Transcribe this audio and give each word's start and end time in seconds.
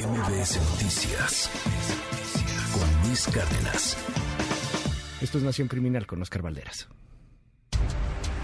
MBS 0.00 0.58
Noticias 0.70 1.50
con 2.72 3.06
Luis 3.06 3.26
Cárdenas. 3.26 3.98
Esto 5.20 5.36
es 5.36 5.44
Nación 5.44 5.68
Criminal 5.68 6.06
con 6.06 6.22
Oscar 6.22 6.40
Valderas. 6.40 6.88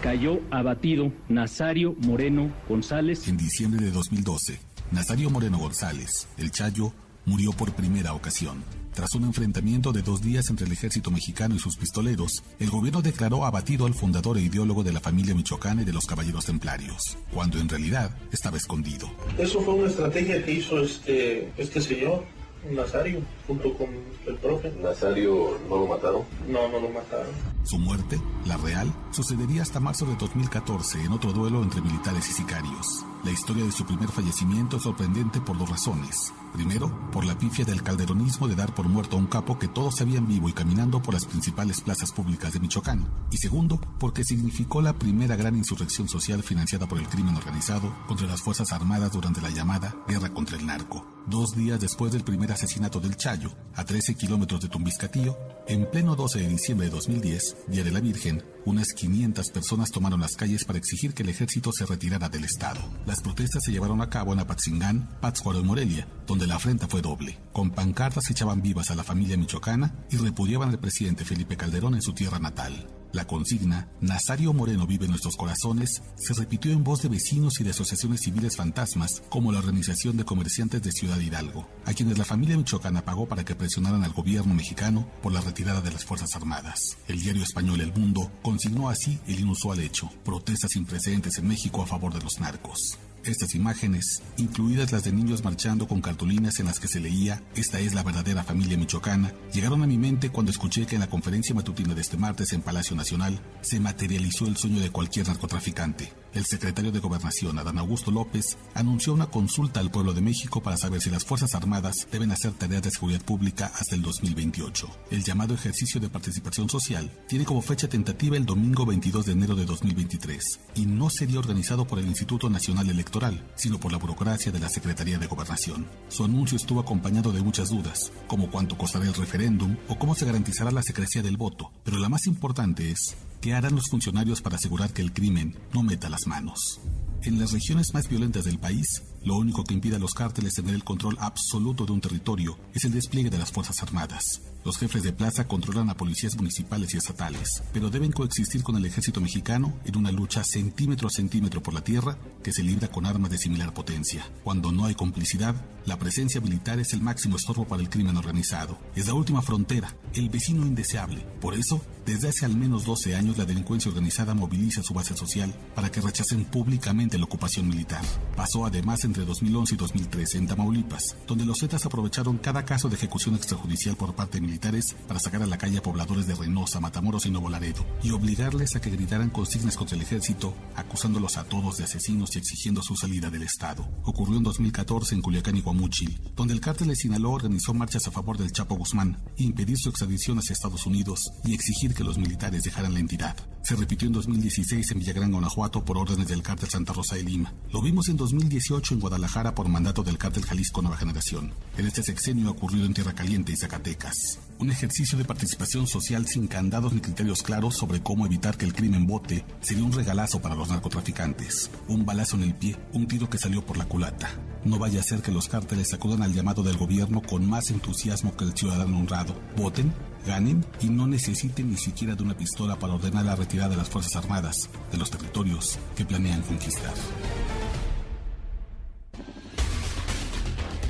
Cayó 0.02 0.40
abatido 0.50 1.12
Nazario 1.30 1.94
Moreno 2.00 2.52
González. 2.68 3.26
En 3.26 3.38
diciembre 3.38 3.86
de 3.86 3.90
2012, 3.90 4.60
Nazario 4.92 5.30
Moreno 5.30 5.56
González, 5.56 6.28
el 6.36 6.50
Chayo, 6.50 6.92
murió 7.24 7.52
por 7.52 7.72
primera 7.72 8.12
ocasión. 8.12 8.62
Tras 8.96 9.14
un 9.14 9.24
enfrentamiento 9.24 9.92
de 9.92 10.00
dos 10.00 10.22
días 10.22 10.48
entre 10.48 10.64
el 10.64 10.72
ejército 10.72 11.10
mexicano 11.10 11.54
y 11.54 11.58
sus 11.58 11.76
pistoleros, 11.76 12.42
el 12.58 12.70
gobierno 12.70 13.02
declaró 13.02 13.44
abatido 13.44 13.84
al 13.84 13.92
fundador 13.92 14.38
e 14.38 14.40
ideólogo 14.40 14.82
de 14.82 14.94
la 14.94 15.00
familia 15.00 15.34
michoacana 15.34 15.82
y 15.82 15.84
de 15.84 15.92
los 15.92 16.06
caballeros 16.06 16.46
templarios, 16.46 17.18
cuando 17.30 17.58
en 17.58 17.68
realidad 17.68 18.10
estaba 18.32 18.56
escondido. 18.56 19.10
Eso 19.36 19.60
fue 19.60 19.74
una 19.74 19.88
estrategia 19.88 20.42
que 20.42 20.50
hizo 20.50 20.80
este, 20.80 21.52
este 21.58 21.82
señor, 21.82 22.24
Nazario, 22.70 23.20
junto 23.46 23.74
con 23.74 23.88
el 24.26 24.36
profe. 24.36 24.72
¿Nazario 24.82 25.58
no 25.68 25.76
lo 25.76 25.86
mataron? 25.88 26.22
No, 26.48 26.66
no 26.66 26.80
lo 26.80 26.88
mataron. 26.88 27.55
Su 27.66 27.80
muerte, 27.80 28.22
la 28.44 28.56
real, 28.58 28.94
sucedería 29.10 29.62
hasta 29.62 29.80
marzo 29.80 30.06
de 30.06 30.14
2014 30.14 31.02
en 31.02 31.10
otro 31.10 31.32
duelo 31.32 31.64
entre 31.64 31.80
militares 31.80 32.30
y 32.30 32.32
sicarios. 32.32 33.04
La 33.24 33.32
historia 33.32 33.64
de 33.64 33.72
su 33.72 33.84
primer 33.84 34.08
fallecimiento 34.08 34.76
es 34.76 34.84
sorprendente 34.84 35.40
por 35.40 35.58
dos 35.58 35.68
razones. 35.68 36.32
Primero, 36.52 37.10
por 37.10 37.24
la 37.24 37.36
pifia 37.36 37.64
del 37.64 37.82
calderonismo 37.82 38.46
de 38.46 38.54
dar 38.54 38.72
por 38.72 38.88
muerto 38.88 39.16
a 39.16 39.18
un 39.18 39.26
capo 39.26 39.58
que 39.58 39.66
todos 39.66 39.96
sabían 39.96 40.28
vivo 40.28 40.48
y 40.48 40.52
caminando 40.52 41.02
por 41.02 41.12
las 41.12 41.24
principales 41.24 41.80
plazas 41.80 42.12
públicas 42.12 42.52
de 42.52 42.60
Michoacán. 42.60 43.04
Y 43.32 43.38
segundo, 43.38 43.80
porque 43.98 44.22
significó 44.22 44.80
la 44.80 44.92
primera 44.92 45.34
gran 45.34 45.56
insurrección 45.56 46.08
social 46.08 46.44
financiada 46.44 46.86
por 46.86 47.00
el 47.00 47.08
crimen 47.08 47.34
organizado 47.34 47.92
contra 48.06 48.28
las 48.28 48.42
Fuerzas 48.42 48.72
Armadas 48.72 49.10
durante 49.10 49.40
la 49.40 49.50
llamada 49.50 49.96
Guerra 50.06 50.32
contra 50.32 50.56
el 50.56 50.64
Narco. 50.64 51.04
Dos 51.26 51.56
días 51.56 51.80
después 51.80 52.12
del 52.12 52.22
primer 52.22 52.52
asesinato 52.52 53.00
del 53.00 53.16
Chayo, 53.16 53.50
a 53.74 53.84
13 53.84 54.14
kilómetros 54.14 54.60
de 54.60 54.68
Tumbiscatío, 54.68 55.36
en 55.66 55.90
pleno 55.90 56.14
12 56.14 56.38
de 56.38 56.48
diciembre 56.48 56.86
de 56.86 56.94
2010, 56.94 57.55
Día 57.66 57.82
de 57.82 57.90
la 57.90 58.00
Virgen, 58.00 58.42
unas 58.66 58.88
500 58.88 59.50
personas 59.50 59.90
tomaron 59.90 60.20
las 60.20 60.36
calles 60.36 60.64
para 60.64 60.78
exigir 60.78 61.14
que 61.14 61.22
el 61.22 61.30
ejército 61.30 61.70
se 61.72 61.86
retirara 61.86 62.28
del 62.28 62.44
Estado. 62.44 62.80
Las 63.06 63.20
protestas 63.20 63.62
se 63.64 63.72
llevaron 63.72 64.02
a 64.02 64.10
cabo 64.10 64.32
en 64.32 64.40
Apatzingán, 64.40 65.08
Pátzcuaro 65.20 65.60
y 65.60 65.64
Morelia, 65.64 66.06
donde 66.26 66.46
la 66.46 66.56
afrenta 66.56 66.88
fue 66.88 67.00
doble. 67.00 67.38
Con 67.52 67.70
pancartas 67.70 68.28
echaban 68.30 68.60
vivas 68.60 68.90
a 68.90 68.96
la 68.96 69.04
familia 69.04 69.36
michoacana 69.36 69.94
y 70.10 70.16
repudiaban 70.16 70.70
al 70.70 70.80
presidente 70.80 71.24
Felipe 71.24 71.56
Calderón 71.56 71.94
en 71.94 72.02
su 72.02 72.12
tierra 72.12 72.38
natal. 72.38 72.86
La 73.16 73.26
consigna, 73.26 73.88
Nazario 74.02 74.52
Moreno 74.52 74.86
vive 74.86 75.06
en 75.06 75.12
nuestros 75.12 75.36
corazones, 75.36 76.02
se 76.16 76.34
repitió 76.34 76.70
en 76.72 76.84
voz 76.84 77.00
de 77.00 77.08
vecinos 77.08 77.58
y 77.58 77.64
de 77.64 77.70
asociaciones 77.70 78.20
civiles 78.20 78.56
fantasmas, 78.56 79.22
como 79.30 79.52
la 79.52 79.58
Organización 79.58 80.18
de 80.18 80.24
Comerciantes 80.24 80.82
de 80.82 80.92
Ciudad 80.92 81.18
Hidalgo, 81.18 81.66
a 81.86 81.94
quienes 81.94 82.18
la 82.18 82.26
familia 82.26 82.58
michoacana 82.58 83.06
pagó 83.06 83.26
para 83.26 83.42
que 83.42 83.54
presionaran 83.54 84.04
al 84.04 84.12
gobierno 84.12 84.52
mexicano 84.52 85.08
por 85.22 85.32
la 85.32 85.40
retirada 85.40 85.80
de 85.80 85.92
las 85.92 86.04
Fuerzas 86.04 86.34
Armadas. 86.34 86.98
El 87.08 87.22
diario 87.22 87.42
español 87.42 87.80
El 87.80 87.94
Mundo 87.94 88.30
consignó 88.56 88.88
así 88.88 89.18
el 89.26 89.40
inusual 89.40 89.80
hecho, 89.80 90.08
protestas 90.24 90.70
sin 90.70 90.86
precedentes 90.86 91.36
en 91.36 91.46
México 91.46 91.82
a 91.82 91.86
favor 91.86 92.14
de 92.14 92.22
los 92.22 92.40
narcos. 92.40 92.96
Estas 93.26 93.56
imágenes, 93.56 94.22
incluidas 94.36 94.92
las 94.92 95.02
de 95.02 95.12
niños 95.12 95.42
marchando 95.42 95.88
con 95.88 96.00
cartulinas 96.00 96.60
en 96.60 96.66
las 96.66 96.78
que 96.78 96.86
se 96.86 97.00
leía 97.00 97.42
Esta 97.56 97.80
es 97.80 97.92
la 97.92 98.04
verdadera 98.04 98.44
familia 98.44 98.78
michoacana, 98.78 99.32
llegaron 99.52 99.82
a 99.82 99.86
mi 99.88 99.98
mente 99.98 100.30
cuando 100.30 100.52
escuché 100.52 100.86
que 100.86 100.94
en 100.94 101.00
la 101.00 101.10
conferencia 101.10 101.52
matutina 101.52 101.94
de 101.94 102.02
este 102.02 102.16
martes 102.16 102.52
en 102.52 102.62
Palacio 102.62 102.94
Nacional 102.94 103.40
se 103.62 103.80
materializó 103.80 104.46
el 104.46 104.56
sueño 104.56 104.80
de 104.80 104.90
cualquier 104.90 105.26
narcotraficante. 105.26 106.12
El 106.36 106.44
secretario 106.44 106.92
de 106.92 107.00
Gobernación, 107.00 107.58
Adán 107.58 107.78
Augusto 107.78 108.10
López, 108.10 108.58
anunció 108.74 109.14
una 109.14 109.26
consulta 109.30 109.80
al 109.80 109.90
pueblo 109.90 110.12
de 110.12 110.20
México 110.20 110.62
para 110.62 110.76
saber 110.76 111.00
si 111.00 111.08
las 111.08 111.24
Fuerzas 111.24 111.54
Armadas 111.54 112.06
deben 112.12 112.30
hacer 112.30 112.52
tareas 112.52 112.82
de 112.82 112.90
seguridad 112.90 113.22
pública 113.22 113.72
hasta 113.74 113.94
el 113.94 114.02
2028. 114.02 114.86
El 115.10 115.24
llamado 115.24 115.54
ejercicio 115.54 115.98
de 115.98 116.10
participación 116.10 116.68
social 116.68 117.10
tiene 117.26 117.46
como 117.46 117.62
fecha 117.62 117.88
tentativa 117.88 118.36
el 118.36 118.44
domingo 118.44 118.84
22 118.84 119.24
de 119.24 119.32
enero 119.32 119.54
de 119.54 119.64
2023 119.64 120.60
y 120.74 120.84
no 120.84 121.08
sería 121.08 121.38
organizado 121.38 121.86
por 121.86 121.98
el 121.98 122.06
Instituto 122.06 122.50
Nacional 122.50 122.90
Electoral, 122.90 123.15
sino 123.54 123.78
por 123.78 123.92
la 123.92 123.98
burocracia 123.98 124.52
de 124.52 124.58
la 124.58 124.68
Secretaría 124.68 125.18
de 125.18 125.26
Gobernación. 125.26 125.86
Su 126.08 126.24
anuncio 126.24 126.56
estuvo 126.56 126.80
acompañado 126.80 127.32
de 127.32 127.42
muchas 127.42 127.70
dudas, 127.70 128.12
como 128.26 128.50
cuánto 128.50 128.76
costará 128.76 129.06
el 129.06 129.14
referéndum 129.14 129.76
o 129.88 129.98
cómo 129.98 130.14
se 130.14 130.26
garantizará 130.26 130.70
la 130.70 130.82
secrecía 130.82 131.22
del 131.22 131.36
voto, 131.36 131.70
pero 131.84 131.98
la 131.98 132.08
más 132.08 132.26
importante 132.26 132.90
es 132.90 133.16
¿Qué 133.40 133.54
harán 133.54 133.76
los 133.76 133.88
funcionarios 133.88 134.42
para 134.42 134.56
asegurar 134.56 134.92
que 134.92 135.02
el 135.02 135.12
crimen 135.12 135.56
no 135.72 135.82
meta 135.82 136.08
las 136.08 136.26
manos? 136.26 136.80
En 137.22 137.38
las 137.38 137.52
regiones 137.52 137.94
más 137.94 138.08
violentas 138.08 138.44
del 138.44 138.58
país, 138.58 139.04
lo 139.22 139.36
único 139.36 139.62
que 139.62 139.74
impide 139.74 139.96
a 139.96 140.00
los 140.00 140.14
cárteles 140.14 140.54
tener 140.54 140.74
el 140.74 140.84
control 140.84 141.16
absoluto 141.20 141.86
de 141.86 141.92
un 141.92 142.00
territorio 142.00 142.58
es 142.74 142.84
el 142.84 142.92
despliegue 142.92 143.30
de 143.30 143.38
las 143.38 143.52
Fuerzas 143.52 143.82
Armadas. 143.82 144.42
Los 144.66 144.78
jefes 144.78 145.04
de 145.04 145.12
plaza 145.12 145.46
controlan 145.46 145.90
a 145.90 145.96
policías 145.96 146.36
municipales 146.36 146.92
y 146.92 146.96
estatales, 146.96 147.62
pero 147.72 147.88
deben 147.88 148.10
coexistir 148.10 148.64
con 148.64 148.74
el 148.74 148.84
ejército 148.84 149.20
mexicano 149.20 149.72
en 149.84 149.96
una 149.96 150.10
lucha 150.10 150.42
centímetro 150.42 151.06
a 151.06 151.10
centímetro 151.12 151.62
por 151.62 151.72
la 151.72 151.84
tierra 151.84 152.18
que 152.42 152.52
se 152.52 152.64
libra 152.64 152.88
con 152.88 153.06
armas 153.06 153.30
de 153.30 153.38
similar 153.38 153.72
potencia. 153.72 154.28
Cuando 154.42 154.72
no 154.72 154.86
hay 154.86 154.96
complicidad, 154.96 155.54
la 155.84 156.00
presencia 156.00 156.40
militar 156.40 156.80
es 156.80 156.92
el 156.94 157.00
máximo 157.00 157.36
estorbo 157.36 157.64
para 157.64 157.80
el 157.80 157.88
crimen 157.88 158.16
organizado. 158.16 158.76
Es 158.96 159.06
la 159.06 159.14
última 159.14 159.40
frontera, 159.40 159.94
el 160.14 160.30
vecino 160.30 160.66
indeseable. 160.66 161.24
Por 161.40 161.54
eso, 161.54 161.80
desde 162.04 162.28
hace 162.28 162.44
al 162.44 162.56
menos 162.56 162.84
12 162.84 163.14
años 163.14 163.38
la 163.38 163.44
delincuencia 163.44 163.88
organizada 163.88 164.34
moviliza 164.34 164.82
su 164.82 164.94
base 164.94 165.16
social 165.16 165.54
para 165.76 165.92
que 165.92 166.00
rechacen 166.00 166.44
públicamente 166.44 167.18
la 167.18 167.24
ocupación 167.24 167.68
militar. 167.68 168.02
Pasó 168.34 168.66
además 168.66 169.04
entre 169.04 169.24
2011 169.24 169.74
y 169.74 169.76
2013 169.76 170.38
en 170.38 170.46
Tamaulipas, 170.48 171.16
donde 171.28 171.46
los 171.46 171.58
Zetas 171.60 171.86
aprovecharon 171.86 172.38
cada 172.38 172.64
caso 172.64 172.88
de 172.88 172.96
ejecución 172.96 173.36
extrajudicial 173.36 173.96
por 173.96 174.14
parte 174.14 174.40
de 174.40 174.46
militares 174.56 174.96
para 175.06 175.20
sacar 175.20 175.42
a 175.42 175.46
la 175.46 175.58
calle 175.58 175.78
a 175.78 175.82
pobladores 175.82 176.26
de 176.26 176.34
Reynosa, 176.34 176.80
Matamoros 176.80 177.26
y 177.26 177.30
Nuevo 177.30 177.50
Laredo 177.50 177.84
y 178.02 178.12
obligarles 178.12 178.74
a 178.74 178.80
que 178.80 178.88
gritaran 178.88 179.28
consignas 179.28 179.76
contra 179.76 179.96
el 179.96 180.02
ejército, 180.02 180.54
acusándolos 180.74 181.36
a 181.36 181.44
todos 181.44 181.76
de 181.76 181.84
asesinos 181.84 182.34
y 182.34 182.38
exigiendo 182.38 182.80
su 182.82 182.96
salida 182.96 183.28
del 183.28 183.42
Estado. 183.42 183.86
Ocurrió 184.04 184.38
en 184.38 184.44
2014 184.44 185.14
en 185.14 185.20
Culiacán 185.20 185.56
y 185.56 185.60
Guamúchil, 185.60 186.18
donde 186.34 186.54
el 186.54 186.62
cártel 186.62 186.88
de 186.88 186.96
Sinaloa 186.96 187.34
organizó 187.34 187.74
marchas 187.74 188.06
a 188.06 188.10
favor 188.10 188.38
del 188.38 188.50
Chapo 188.50 188.76
Guzmán, 188.76 189.18
impedir 189.36 189.76
su 189.76 189.90
extradición 189.90 190.38
hacia 190.38 190.54
Estados 190.54 190.86
Unidos 190.86 191.30
y 191.44 191.52
exigir 191.52 191.92
que 191.92 192.04
los 192.04 192.16
militares 192.16 192.64
dejaran 192.64 192.94
la 192.94 193.00
entidad. 193.00 193.36
Se 193.66 193.74
repitió 193.74 194.06
en 194.06 194.12
2016 194.12 194.92
en 194.92 195.00
Villagrán, 195.00 195.32
Guanajuato, 195.32 195.84
por 195.84 195.98
órdenes 195.98 196.28
del 196.28 196.40
cártel 196.40 196.68
Santa 196.68 196.92
Rosa 196.92 197.16
de 197.16 197.24
Lima. 197.24 197.52
Lo 197.72 197.82
vimos 197.82 198.06
en 198.06 198.16
2018 198.16 198.94
en 198.94 199.00
Guadalajara 199.00 199.56
por 199.56 199.66
mandato 199.66 200.04
del 200.04 200.18
cártel 200.18 200.44
Jalisco 200.44 200.82
Nueva 200.82 200.96
Generación. 200.96 201.52
En 201.76 201.84
este 201.84 202.04
sexenio 202.04 202.46
ha 202.46 202.52
ocurrido 202.52 202.86
en 202.86 202.94
Tierra 202.94 203.12
Caliente 203.12 203.50
y 203.50 203.56
Zacatecas. 203.56 204.38
Un 204.60 204.70
ejercicio 204.70 205.18
de 205.18 205.24
participación 205.24 205.88
social 205.88 206.28
sin 206.28 206.46
candados 206.46 206.92
ni 206.92 207.00
criterios 207.00 207.42
claros 207.42 207.74
sobre 207.74 208.00
cómo 208.00 208.24
evitar 208.24 208.56
que 208.56 208.66
el 208.66 208.72
crimen 208.72 209.04
vote 209.04 209.44
sería 209.62 209.82
un 209.82 209.92
regalazo 209.92 210.40
para 210.40 210.54
los 210.54 210.68
narcotraficantes. 210.68 211.68
Un 211.88 212.06
balazo 212.06 212.36
en 212.36 212.44
el 212.44 212.54
pie, 212.54 212.76
un 212.92 213.08
tiro 213.08 213.28
que 213.28 213.38
salió 213.38 213.66
por 213.66 213.78
la 213.78 213.86
culata. 213.86 214.30
No 214.66 214.80
vaya 214.80 214.98
a 214.98 215.04
ser 215.04 215.22
que 215.22 215.30
los 215.30 215.46
cárteles 215.46 215.94
acudan 215.94 216.22
al 216.22 216.34
llamado 216.34 216.64
del 216.64 216.76
gobierno 216.76 217.22
con 217.22 217.48
más 217.48 217.70
entusiasmo 217.70 218.36
que 218.36 218.42
el 218.42 218.52
ciudadano 218.52 218.98
honrado. 218.98 219.32
Voten 219.56 219.94
ganen 220.26 220.66
y 220.80 220.88
no 220.88 221.06
necesiten 221.06 221.70
ni 221.70 221.76
siquiera 221.76 222.16
de 222.16 222.24
una 222.24 222.36
pistola 222.36 222.76
para 222.76 222.94
ordenar 222.94 223.24
la 223.24 223.36
retirada 223.36 223.70
de 223.70 223.76
las 223.76 223.88
Fuerzas 223.88 224.16
Armadas 224.16 224.68
de 224.90 224.98
los 224.98 225.08
territorios 225.08 225.78
que 225.94 226.04
planean 226.04 226.42
conquistar. 226.42 226.92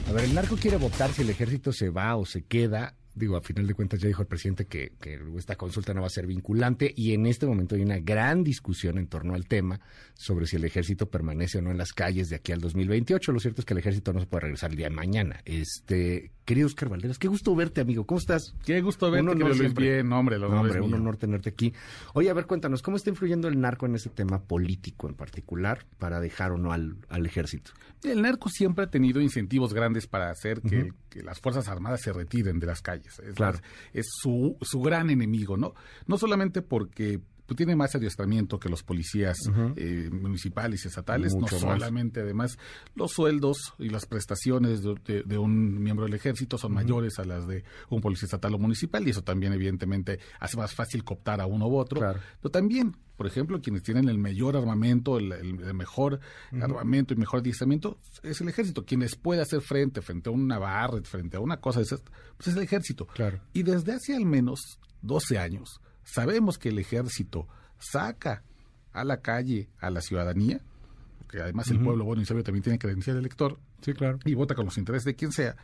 A 0.08 0.12
ver, 0.12 0.24
el 0.24 0.34
narco 0.34 0.56
quiere 0.56 0.78
votar 0.78 1.12
si 1.12 1.20
el 1.20 1.28
ejército 1.28 1.70
se 1.70 1.90
va 1.90 2.16
o 2.16 2.24
se 2.24 2.46
queda 2.46 2.94
digo, 3.16 3.36
a 3.36 3.40
final 3.40 3.66
de 3.66 3.74
cuentas 3.74 3.98
ya 3.98 4.08
dijo 4.08 4.22
el 4.22 4.28
presidente 4.28 4.66
que, 4.66 4.92
que, 5.00 5.18
esta 5.36 5.56
consulta 5.56 5.94
no 5.94 6.02
va 6.02 6.06
a 6.06 6.10
ser 6.10 6.26
vinculante 6.26 6.92
y 6.94 7.14
en 7.14 7.26
este 7.26 7.46
momento 7.46 7.74
hay 7.74 7.82
una 7.82 7.98
gran 7.98 8.44
discusión 8.44 8.98
en 8.98 9.08
torno 9.08 9.34
al 9.34 9.46
tema 9.46 9.80
sobre 10.14 10.46
si 10.46 10.56
el 10.56 10.64
ejército 10.64 11.06
permanece 11.10 11.58
o 11.58 11.62
no 11.62 11.70
en 11.70 11.78
las 11.78 11.92
calles 11.92 12.28
de 12.28 12.36
aquí 12.36 12.52
al 12.52 12.60
2028. 12.60 13.32
Lo 13.32 13.40
cierto 13.40 13.62
es 13.62 13.64
que 13.64 13.72
el 13.74 13.78
ejército 13.78 14.12
no 14.12 14.20
se 14.20 14.26
puede 14.26 14.42
regresar 14.42 14.70
el 14.70 14.76
día 14.76 14.88
de 14.88 14.94
mañana. 14.94 15.40
Este, 15.46 16.30
querido 16.44 16.66
Oscar 16.66 16.90
Valderas, 16.90 17.18
qué 17.18 17.28
gusto 17.28 17.54
verte, 17.56 17.80
amigo. 17.80 18.06
¿Cómo 18.06 18.18
estás? 18.18 18.54
Qué 18.64 18.80
gusto 18.82 19.10
verte, 19.10 19.30
honor 19.30 19.74
bien, 19.74 20.12
hombre, 20.12 20.38
lo 20.38 20.48
hombre, 20.48 20.80
un 20.80 20.94
honor 20.94 21.16
tenerte 21.16 21.48
aquí. 21.48 21.72
Oye, 22.12 22.28
a 22.28 22.34
ver, 22.34 22.46
cuéntanos, 22.46 22.82
¿cómo 22.82 22.98
está 22.98 23.08
influyendo 23.08 23.48
el 23.48 23.58
narco 23.58 23.86
en 23.86 23.94
ese 23.94 24.10
tema 24.10 24.42
político 24.42 25.08
en 25.08 25.14
particular 25.14 25.86
para 25.98 26.20
dejar 26.20 26.52
o 26.52 26.58
no 26.58 26.72
al, 26.72 26.96
al 27.08 27.24
ejército? 27.24 27.72
El 28.02 28.22
narco 28.22 28.50
siempre 28.50 28.84
ha 28.84 28.90
tenido 28.90 29.20
incentivos 29.20 29.72
grandes 29.72 30.06
para 30.06 30.30
hacer 30.30 30.60
que, 30.60 30.92
que 31.08 31.22
las 31.22 31.40
Fuerzas 31.40 31.68
Armadas 31.68 32.02
se 32.02 32.12
retiren 32.12 32.58
de 32.60 32.66
las 32.66 32.82
calles. 32.82 33.05
Es, 33.06 33.20
claro. 33.34 33.58
es 33.92 34.06
su, 34.20 34.56
su 34.60 34.80
gran 34.80 35.10
enemigo, 35.10 35.56
¿no? 35.56 35.74
No 36.06 36.18
solamente 36.18 36.62
porque 36.62 37.20
pues, 37.46 37.56
tiene 37.56 37.76
más 37.76 37.94
adiestramiento 37.94 38.58
que 38.58 38.68
los 38.68 38.82
policías 38.82 39.36
eh, 39.76 40.10
municipales 40.12 40.84
y 40.84 40.88
estatales, 40.88 41.34
Mucho 41.34 41.58
no 41.60 41.66
más. 41.66 41.78
solamente 41.78 42.20
además 42.20 42.58
los 42.94 43.12
sueldos 43.12 43.74
y 43.78 43.88
las 43.88 44.06
prestaciones 44.06 44.82
de, 44.82 44.94
de- 45.04 45.22
de 45.22 45.38
un 45.38 45.82
miembro 45.82 46.04
del 46.06 46.14
ejército 46.14 46.58
son 46.58 46.74
mayores 46.74 47.18
a 47.18 47.24
las 47.24 47.46
de 47.46 47.64
un 47.90 48.00
policía 48.00 48.26
estatal 48.26 48.54
o 48.54 48.58
municipal 48.58 49.06
y 49.06 49.10
eso 49.10 49.22
también 49.22 49.52
evidentemente 49.52 50.18
hace 50.40 50.56
más 50.56 50.74
fácil 50.74 51.04
cooptar 51.04 51.40
a 51.40 51.46
uno 51.46 51.66
u 51.68 51.76
otro, 51.76 52.00
Claro. 52.00 52.20
pero 52.40 52.50
también, 52.50 52.96
por 53.16 53.26
ejemplo, 53.26 53.60
quienes 53.60 53.82
tienen 53.82 54.08
el 54.08 54.18
mayor 54.18 54.56
armamento, 54.56 55.18
el, 55.18 55.32
el- 55.32 55.60
el 55.62 55.74
mejor 55.74 56.20
armamento 56.60 57.14
y 57.14 57.16
mejor 57.16 57.40
adiestramiento 57.40 57.98
es 58.22 58.40
el 58.40 58.48
ejército, 58.48 58.84
quienes 58.84 59.16
puede 59.16 59.40
hacer 59.40 59.60
frente 59.60 60.02
frente 60.02 60.28
a 60.28 60.32
una 60.32 60.58
barra, 60.58 61.00
frente 61.02 61.36
a 61.36 61.40
una 61.40 61.58
cosa 61.58 61.80
de 61.80 61.84
esas, 61.84 62.02
pues 62.36 62.48
es 62.48 62.56
el 62.56 62.62
ejército. 62.62 63.06
Claro. 63.06 63.40
Y 63.52 63.62
desde 63.62 63.92
hace 63.92 64.14
al 64.14 64.26
menos 64.26 64.78
12 65.02 65.38
años 65.38 65.80
sabemos 66.06 66.56
que 66.56 66.70
el 66.70 66.78
ejército 66.78 67.46
saca 67.78 68.42
a 68.92 69.04
la 69.04 69.20
calle 69.20 69.68
a 69.78 69.90
la 69.90 70.00
ciudadanía, 70.00 70.62
porque 71.18 71.42
además 71.42 71.68
el 71.68 71.80
pueblo 71.80 72.04
bueno 72.04 72.22
y 72.22 72.24
sabio 72.24 72.44
también 72.44 72.62
tiene 72.62 72.78
credencial 72.78 73.16
de 73.16 73.20
elector, 73.20 73.58
Sí, 73.82 73.92
claro. 73.92 74.18
y 74.24 74.34
vota 74.34 74.54
con 74.54 74.64
los 74.64 74.76
intereses 74.78 75.04
de 75.04 75.14
quien 75.14 75.32
sea, 75.32 75.56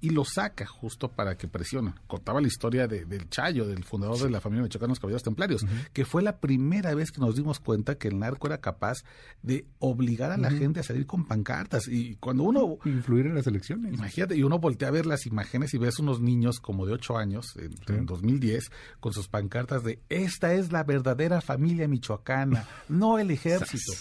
y 0.00 0.10
lo 0.10 0.24
saca 0.24 0.66
justo 0.66 1.10
para 1.10 1.36
que 1.36 1.48
presione. 1.48 1.94
Contaba 2.06 2.40
la 2.40 2.46
historia 2.48 2.86
de- 2.86 3.04
del 3.04 3.28
Chayo, 3.28 3.66
del 3.66 3.84
fundador 3.84 4.18
de 4.18 4.30
la 4.30 4.40
familia 4.40 4.62
Michoacanos 4.64 4.98
Caballeros 5.00 5.22
Templarios, 5.22 5.64
que 5.92 6.04
fue 6.04 6.22
la 6.22 6.38
primera 6.38 6.94
vez 6.94 7.10
que 7.12 7.20
nos 7.20 7.36
dimos 7.36 7.60
cuenta 7.60 7.96
que 7.96 8.08
el 8.08 8.18
narco 8.18 8.46
era 8.46 8.58
capaz 8.60 8.98
de 9.42 9.66
obligar 9.78 10.30
a 10.32 10.36
la 10.36 10.50
gente 10.50 10.80
a 10.80 10.82
salir 10.82 11.06
con 11.06 11.26
pancartas. 11.26 11.88
Y 11.88 12.16
cuando 12.16 12.44
uno 12.44 12.78
Influir 12.84 13.26
en 13.26 13.34
las 13.34 13.46
elecciones. 13.46 13.92
Imagínate, 13.94 14.36
y 14.36 14.42
uno 14.42 14.58
voltea 14.58 14.88
a 14.88 14.90
ver 14.92 15.06
las 15.06 15.26
imágenes 15.26 15.74
y 15.74 15.78
ves 15.78 15.98
unos 15.98 16.20
niños 16.20 16.60
como 16.60 16.86
de 16.86 16.92
8 16.94 17.18
años, 17.18 17.54
en, 17.56 17.74
en 17.94 18.06
2010, 18.06 18.70
con 19.00 19.12
sus 19.12 19.28
pancartas 19.28 19.82
de 19.84 20.00
esta 20.08 20.54
es 20.54 20.72
la 20.72 20.82
verdadera 20.84 21.40
familia 21.40 21.88
michoacana, 21.88 22.66
no 22.88 23.18
el 23.18 23.30
ejército. 23.30 23.92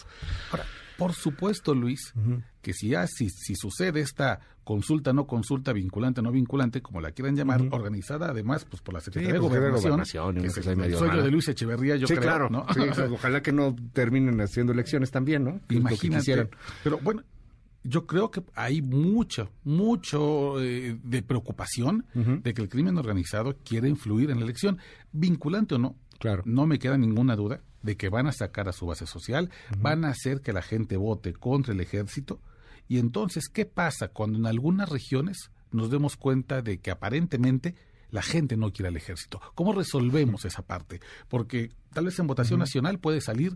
Ahora, 0.52 0.66
por 0.98 1.14
supuesto, 1.14 1.74
Luis, 1.76 2.14
que 2.62 2.74
si, 2.74 2.90
ya- 2.90 3.08
si, 3.08 3.30
si 3.30 3.56
sucede 3.56 4.02
esta 4.02 4.40
consulta, 4.64 5.14
no 5.14 5.28
consulta, 5.28 5.74
vinculante, 5.74 6.22
no 6.22 6.32
vinculante, 6.32 6.82
como 6.82 7.02
la 7.02 7.12
quieran 7.12 7.36
llamar, 7.36 7.62
organizada 7.72 8.30
además 8.32 8.66
pues 8.66 8.82
por 8.82 8.94
la 8.96 9.00
Secretaría 9.02 9.34
de 9.34 9.40
pues, 9.40 9.54
de 9.54 9.60
Gobernación, 9.72 10.36
que 10.36 10.48
es 10.48 10.58
el, 10.58 10.64
sueño 10.96 11.24
de 11.24 11.32
Luis 11.32 11.48
Echeverría, 11.48 11.96
yo 11.98 12.08
sí, 12.08 12.14
creo, 12.16 12.24
claro. 12.24 12.50
¿no? 12.50 12.66
Sí, 12.74 12.80
o 12.80 12.94
sea, 12.94 13.06
ojalá 13.06 13.42
que 13.42 13.52
no 13.52 13.76
terminen 13.94 14.42
haciendo 14.42 14.74
elecciones 14.74 15.12
también, 15.12 15.44
¿no? 15.44 15.60
Imagínate. 15.70 16.50
Pero 16.84 16.98
bueno, 17.04 17.24
yo 17.84 18.08
creo 18.08 18.32
que 18.32 18.42
hay 18.56 18.82
mucho, 18.82 19.52
mucho 19.64 20.60
eh, 20.62 20.98
de 21.04 21.22
preocupación 21.22 22.06
de 22.16 22.54
que 22.54 22.62
el 22.64 22.70
crimen 22.70 22.98
organizado 22.98 23.58
quiere 23.64 23.88
influir 23.90 24.32
en 24.32 24.40
la 24.40 24.46
elección, 24.46 24.80
vinculante 25.12 25.76
o 25.76 25.78
no. 25.78 25.96
Claro. 26.18 26.42
No 26.46 26.66
me 26.66 26.80
queda 26.80 26.98
ninguna 26.98 27.36
duda 27.36 27.62
de 27.86 27.96
que 27.96 28.10
van 28.10 28.26
a 28.26 28.32
sacar 28.32 28.68
a 28.68 28.74
su 28.74 28.88
base 28.88 29.06
social, 29.06 29.52
van 29.78 30.06
a 30.06 30.10
hacer 30.10 30.42
que 30.42 30.54
la 30.54 30.64
gente 30.64 30.98
vote 30.98 31.34
contra 31.34 31.74
el 31.74 31.80
ejército. 31.80 32.42
Y 32.88 32.98
entonces, 32.98 33.48
¿qué 33.48 33.66
pasa 33.66 34.08
cuando 34.08 34.40
en 34.40 34.48
algunas 34.48 34.90
regiones 34.90 35.52
nos 35.72 35.92
demos 35.92 36.18
cuenta 36.18 36.62
de 36.62 36.80
que 36.80 36.90
aparentemente 36.90 37.76
la 38.10 38.24
gente 38.24 38.58
no 38.58 38.72
quiere 38.74 38.90
al 38.90 38.98
ejército? 38.98 39.40
¿Cómo 39.54 39.72
resolvemos 39.72 40.46
esa 40.46 40.64
parte? 40.64 41.00
Porque 41.30 41.72
tal 41.94 42.06
vez 42.06 42.18
en 42.18 42.28
votación 42.28 42.60
nacional 42.60 43.00
puede 43.00 43.22
salir 43.22 43.56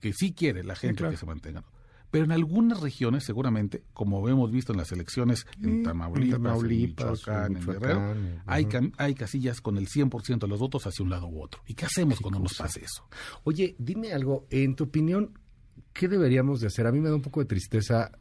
que 0.00 0.12
sí 0.12 0.32
quiere 0.32 0.62
la 0.62 0.76
gente 0.76 0.98
claro. 0.98 1.10
que 1.10 1.18
se 1.18 1.26
mantenga. 1.26 1.64
Pero 2.14 2.26
en 2.26 2.30
algunas 2.30 2.78
regiones, 2.80 3.24
seguramente, 3.24 3.82
como 3.92 4.28
hemos 4.28 4.52
visto 4.52 4.70
en 4.70 4.78
las 4.78 4.92
elecciones 4.92 5.48
en 5.60 5.82
Tamaulipas, 5.82 6.36
en 6.36 6.42
Tamaulipas, 6.44 7.06
en 7.06 7.12
Michoacán, 7.12 7.46
en 7.46 7.58
Michoacán, 7.58 7.80
Guerrero, 8.46 8.92
hay, 8.98 9.14
casillas 9.16 9.60
con 9.60 9.78
el 9.78 9.88
100% 9.88 10.38
de 10.38 10.46
los 10.46 10.60
votos 10.60 10.86
hacia 10.86 11.02
un 11.02 11.10
lado 11.10 11.26
u 11.26 11.42
otro. 11.42 11.62
¿Y 11.66 11.74
qué 11.74 11.86
hacemos 11.86 12.20
cuando 12.20 12.38
nos 12.38 12.54
pase 12.54 12.84
eso? 12.84 13.08
Oye, 13.42 13.74
dime 13.80 14.12
algo, 14.12 14.46
en 14.50 14.76
tu 14.76 14.84
opinión, 14.84 15.36
¿qué 15.92 16.06
deberíamos 16.06 16.60
de 16.60 16.68
hacer? 16.68 16.86
A 16.86 16.92
mí 16.92 17.00
me 17.00 17.08
da 17.08 17.16
un 17.16 17.20
poco 17.20 17.40
de 17.40 17.46
tristeza 17.46 18.12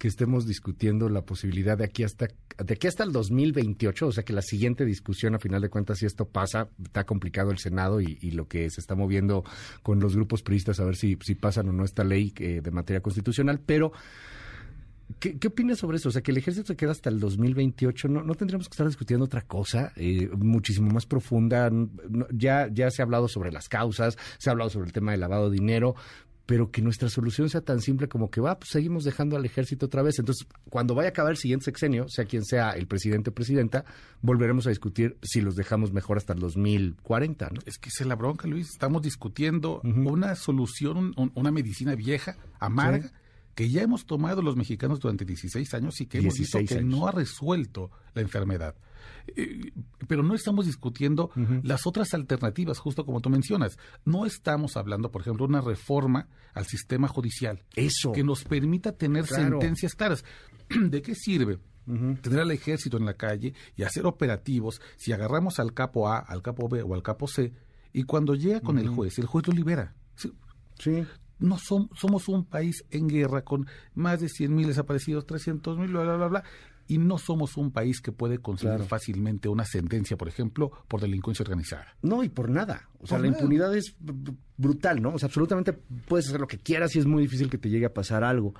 que 0.00 0.08
estemos 0.08 0.46
discutiendo 0.46 1.10
la 1.10 1.26
posibilidad 1.26 1.76
de 1.76 1.84
aquí 1.84 2.04
hasta 2.04 2.28
de 2.58 2.74
aquí 2.74 2.86
hasta 2.86 3.04
el 3.04 3.12
2028, 3.12 4.06
o 4.06 4.12
sea 4.12 4.24
que 4.24 4.32
la 4.32 4.40
siguiente 4.40 4.86
discusión 4.86 5.34
a 5.34 5.38
final 5.38 5.60
de 5.60 5.68
cuentas 5.68 5.98
si 5.98 6.06
esto 6.06 6.24
pasa, 6.26 6.70
está 6.82 7.04
complicado 7.04 7.50
el 7.50 7.58
Senado 7.58 8.00
y, 8.00 8.16
y 8.22 8.30
lo 8.30 8.48
que 8.48 8.70
se 8.70 8.80
está 8.80 8.94
moviendo 8.94 9.44
con 9.82 10.00
los 10.00 10.16
grupos 10.16 10.42
priistas 10.42 10.80
a 10.80 10.84
ver 10.84 10.96
si, 10.96 11.18
si 11.20 11.34
pasan 11.34 11.68
o 11.68 11.72
no 11.72 11.84
esta 11.84 12.02
ley 12.02 12.32
eh, 12.38 12.62
de 12.62 12.70
materia 12.70 13.02
constitucional, 13.02 13.60
pero 13.64 13.92
¿Qué, 15.18 15.38
qué 15.38 15.48
opinas 15.48 15.78
sobre 15.78 15.96
eso? 15.96 16.08
O 16.08 16.12
sea, 16.12 16.22
que 16.22 16.30
el 16.30 16.36
ejército 16.36 16.68
se 16.68 16.76
queda 16.76 16.92
hasta 16.92 17.10
el 17.10 17.18
2028. 17.18 18.08
¿No, 18.08 18.22
no 18.22 18.34
tendríamos 18.36 18.68
que 18.68 18.74
estar 18.74 18.86
discutiendo 18.86 19.24
otra 19.24 19.42
cosa 19.42 19.92
eh, 19.96 20.30
muchísimo 20.36 20.88
más 20.90 21.04
profunda? 21.04 21.70
Ya, 22.32 22.68
ya 22.72 22.90
se 22.90 23.02
ha 23.02 23.04
hablado 23.04 23.26
sobre 23.26 23.50
las 23.50 23.68
causas, 23.68 24.16
se 24.38 24.48
ha 24.48 24.52
hablado 24.52 24.70
sobre 24.70 24.86
el 24.86 24.92
tema 24.92 25.10
del 25.10 25.20
lavado 25.20 25.50
de 25.50 25.56
dinero, 25.56 25.96
pero 26.50 26.72
que 26.72 26.82
nuestra 26.82 27.08
solución 27.08 27.48
sea 27.48 27.60
tan 27.60 27.80
simple 27.80 28.08
como 28.08 28.28
que 28.28 28.40
va, 28.40 28.58
pues 28.58 28.70
seguimos 28.72 29.04
dejando 29.04 29.36
al 29.36 29.44
ejército 29.44 29.86
otra 29.86 30.02
vez. 30.02 30.18
Entonces, 30.18 30.48
cuando 30.68 30.96
vaya 30.96 31.06
a 31.06 31.10
acabar 31.10 31.30
el 31.30 31.36
siguiente 31.36 31.66
sexenio, 31.66 32.08
sea 32.08 32.24
quien 32.24 32.44
sea 32.44 32.70
el 32.72 32.88
presidente 32.88 33.30
o 33.30 33.32
presidenta, 33.32 33.84
volveremos 34.20 34.66
a 34.66 34.70
discutir 34.70 35.16
si 35.22 35.40
los 35.42 35.54
dejamos 35.54 35.92
mejor 35.92 36.16
hasta 36.16 36.32
el 36.32 36.40
2040, 36.40 37.50
¿no? 37.50 37.60
Es 37.66 37.78
que 37.78 37.88
es 37.88 38.04
la 38.04 38.16
bronca, 38.16 38.48
Luis. 38.48 38.68
Estamos 38.70 39.02
discutiendo 39.02 39.80
una 39.84 40.34
solución, 40.34 40.96
un- 40.96 41.14
un- 41.16 41.32
una 41.36 41.52
medicina 41.52 41.94
vieja, 41.94 42.36
amarga, 42.58 43.06
Sí. 43.06 43.14
que 43.54 43.70
ya 43.70 43.82
hemos 43.82 44.04
tomado 44.04 44.42
los 44.42 44.56
mexicanos 44.56 44.98
durante 44.98 45.24
16 45.24 45.72
años 45.74 46.00
y 46.00 46.06
que 46.06 46.18
hemos 46.18 46.36
visto 46.36 46.58
16 46.58 46.68
que 46.68 46.84
años. 46.84 46.98
no 46.98 47.06
ha 47.06 47.12
resuelto 47.12 47.92
la 48.14 48.22
enfermedad. 48.22 48.74
Eh, 49.36 49.72
pero 50.08 50.22
no 50.22 50.34
estamos 50.34 50.66
discutiendo 50.66 51.30
las 51.62 51.86
otras 51.86 52.14
alternativas, 52.14 52.78
justo 52.78 53.04
como 53.04 53.20
tú 53.20 53.30
mencionas. 53.30 53.78
No 54.04 54.26
estamos 54.26 54.76
hablando, 54.76 55.10
por 55.10 55.22
ejemplo, 55.22 55.46
de 55.46 55.52
una 55.52 55.60
reforma 55.60 56.28
al 56.54 56.66
sistema 56.66 57.08
judicial 57.08 57.62
Eso. 57.76 58.12
que 58.12 58.24
nos 58.24 58.44
permita 58.44 58.92
tener 58.92 59.24
Claro. 59.26 59.60
sentencias 59.60 59.94
claras. 59.94 60.24
¿De 60.68 61.02
qué 61.02 61.14
sirve? 61.14 61.58
Tener 62.22 62.40
al 62.40 62.50
ejército 62.52 62.98
en 62.98 63.04
la 63.04 63.14
calle 63.14 63.52
y 63.76 63.82
hacer 63.82 64.06
operativos 64.06 64.80
si 64.96 65.12
agarramos 65.12 65.58
al 65.58 65.74
capo 65.74 66.08
A, 66.08 66.18
al 66.18 66.40
capo 66.42 66.68
B 66.68 66.82
o 66.82 66.94
al 66.94 67.02
capo 67.02 67.26
C 67.26 67.52
y 67.92 68.04
cuando 68.04 68.34
llega 68.36 68.60
con 68.60 68.78
el 68.78 68.88
juez, 68.88 69.18
el 69.18 69.26
juez 69.26 69.46
lo 69.48 69.52
libera. 69.54 69.94
Sí, 70.14 70.32
Sí. 70.78 71.04
No 71.40 71.56
som- 71.56 71.88
somos 71.94 72.28
un 72.28 72.44
país 72.44 72.84
en 72.90 73.08
guerra 73.08 73.42
con 73.42 73.66
más 73.94 74.20
de 74.20 74.28
100 74.28 74.54
mil 74.54 74.66
desaparecidos, 74.68 75.26
300 75.26 75.78
mil, 75.78 75.88
bla, 75.88 76.02
bla, 76.02 76.16
bla, 76.16 76.26
bla, 76.28 76.44
y 76.86 76.98
no 76.98 77.18
somos 77.18 77.56
un 77.56 77.70
país 77.70 78.00
que 78.00 78.10
puede 78.12 78.38
conseguir 78.38 78.74
Claro. 78.76 78.88
fácilmente 78.88 79.48
una 79.48 79.64
sentencia, 79.64 80.16
por 80.16 80.26
ejemplo, 80.28 80.70
por 80.88 81.00
delincuencia 81.00 81.42
organizada. 81.44 81.86
No, 82.02 82.22
y 82.24 82.28
por 82.28 82.50
nada. 82.50 82.88
O 82.98 83.06
sea, 83.06 83.16
Por 83.18 83.26
la 83.26 83.30
nada. 83.30 83.42
impunidad 83.42 83.76
es 83.76 83.96
br- 84.00 84.36
brutal, 84.56 85.00
¿no? 85.00 85.14
O 85.14 85.18
sea, 85.18 85.26
absolutamente 85.28 85.72
puedes 85.72 86.26
hacer 86.28 86.40
lo 86.40 86.48
que 86.48 86.58
quieras 86.58 86.94
y 86.96 86.98
es 86.98 87.06
muy 87.06 87.22
difícil 87.22 87.48
que 87.48 87.58
te 87.58 87.68
llegue 87.70 87.86
a 87.86 87.94
pasar 87.94 88.24
algo. 88.24 88.54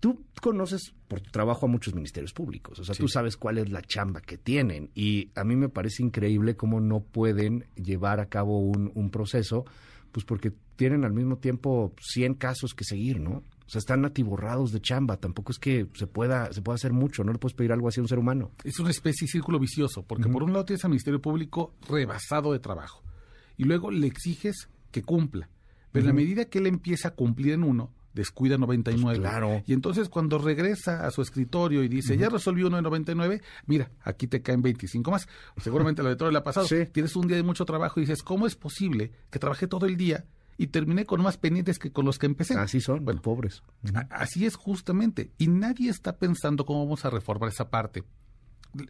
Tú 0.00 0.26
conoces 0.42 0.92
por 1.08 1.20
tu 1.20 1.30
trabajo 1.30 1.64
a 1.64 1.68
muchos 1.70 1.94
ministerios 1.94 2.32
públicos, 2.34 2.78
o 2.80 2.84
sea, 2.84 2.94
tú 2.94 3.08
sabes 3.08 3.36
cuál 3.38 3.56
es 3.56 3.70
la 3.70 3.80
chamba 3.80 4.20
que 4.20 4.36
tienen 4.36 4.90
y 4.94 5.30
a 5.34 5.42
mí 5.44 5.56
me 5.56 5.70
parece 5.70 6.02
increíble 6.02 6.54
cómo 6.54 6.80
no 6.80 7.00
pueden 7.00 7.64
llevar 7.76 8.20
a 8.20 8.26
cabo 8.28 8.58
un, 8.58 8.90
un 8.94 9.10
proceso, 9.10 9.64
pues 10.12 10.26
porque 10.26 10.52
tienen 10.76 11.04
al 11.04 11.12
mismo 11.12 11.38
tiempo 11.38 11.94
100 12.00 12.34
casos 12.34 12.74
que 12.74 12.84
seguir, 12.84 13.20
¿no? 13.20 13.42
O 13.66 13.68
sea, 13.68 13.80
están 13.80 14.04
atiborrados 14.04 14.70
de 14.70 14.80
chamba, 14.80 15.16
tampoco 15.16 15.50
es 15.50 15.58
que 15.58 15.88
se 15.94 16.06
pueda, 16.06 16.52
se 16.52 16.62
pueda 16.62 16.76
hacer 16.76 16.92
mucho, 16.92 17.24
no 17.24 17.32
le 17.32 17.38
puedes 17.38 17.56
pedir 17.56 17.72
algo 17.72 17.88
así 17.88 17.98
a 17.98 18.02
un 18.02 18.08
ser 18.08 18.18
humano. 18.18 18.52
Es 18.62 18.78
una 18.78 18.90
especie 18.90 19.26
de 19.26 19.32
círculo 19.32 19.58
vicioso, 19.58 20.04
porque 20.04 20.28
por 20.28 20.44
un 20.44 20.52
lado 20.52 20.64
tienes 20.64 20.84
al 20.84 20.90
Ministerio 20.90 21.20
Público 21.20 21.74
rebasado 21.88 22.52
de 22.52 22.60
trabajo 22.60 23.02
y 23.56 23.64
luego 23.64 23.90
le 23.90 24.06
exiges 24.06 24.68
que 24.92 25.02
cumpla. 25.02 25.48
Pero 25.90 26.04
en 26.04 26.08
la 26.08 26.12
medida 26.12 26.44
que 26.44 26.58
él 26.58 26.66
empieza 26.66 27.08
a 27.08 27.10
cumplir 27.12 27.54
en 27.54 27.64
uno, 27.64 27.92
descuida 28.16 28.58
99. 28.58 29.02
Pues 29.02 29.18
claro. 29.18 29.62
Y 29.66 29.72
entonces 29.72 30.08
cuando 30.08 30.38
regresa 30.38 31.06
a 31.06 31.10
su 31.10 31.22
escritorio 31.22 31.84
y 31.84 31.88
dice, 31.88 32.16
ya 32.16 32.28
resolvió 32.28 32.66
uno 32.66 32.76
de 32.76 32.82
99, 32.82 33.42
mira, 33.66 33.90
aquí 34.02 34.26
te 34.26 34.42
caen 34.42 34.62
25 34.62 35.10
más. 35.10 35.28
Seguramente 35.58 36.02
lo 36.02 36.08
de 36.08 36.16
todo 36.16 36.30
le 36.30 36.38
ha 36.38 36.44
pasado. 36.44 36.66
Sí. 36.76 36.86
Tienes 36.92 37.14
un 37.14 37.28
día 37.28 37.36
de 37.36 37.42
mucho 37.42 37.64
trabajo 37.64 38.00
y 38.00 38.04
dices, 38.04 38.22
¿cómo 38.22 38.46
es 38.46 38.56
posible 38.56 39.12
que 39.30 39.38
trabajé 39.38 39.66
todo 39.66 39.86
el 39.86 39.96
día 39.96 40.24
y 40.58 40.68
terminé 40.68 41.04
con 41.04 41.22
más 41.22 41.36
pendientes 41.36 41.78
que 41.78 41.92
con 41.92 42.04
los 42.04 42.18
que 42.18 42.26
empecé? 42.26 42.54
Así 42.54 42.80
son, 42.80 43.04
Bueno, 43.04 43.20
pobres. 43.22 43.62
Así 44.10 44.46
es 44.46 44.56
justamente. 44.56 45.30
Y 45.38 45.48
nadie 45.48 45.90
está 45.90 46.16
pensando 46.16 46.64
cómo 46.64 46.84
vamos 46.84 47.04
a 47.04 47.10
reformar 47.10 47.50
esa 47.50 47.68
parte. 47.68 48.04